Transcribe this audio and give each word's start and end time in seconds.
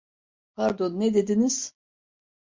Pardon, 0.55 0.99
ne 0.99 1.13
dediniz? 1.13 1.73